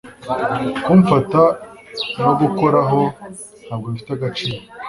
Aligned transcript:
kumfata 0.83 1.43
no 2.23 2.31
gukoraho 2.39 2.99
ntabwo 3.65 3.87
bifite 3.93 4.11
agaciro 4.17 4.57